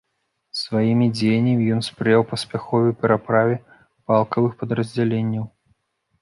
Сваімі 0.59 1.07
дзеяннямі 1.17 1.65
ён 1.75 1.81
спрыяў 1.87 2.23
паспяховай 2.31 2.91
пераправе 3.03 3.55
палкавых 4.07 4.57
падраздзяленняў. 4.63 5.45